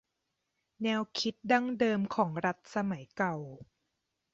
[0.83, 3.35] แนวคิดดั้งเดิมของรัฐสมัยเก่า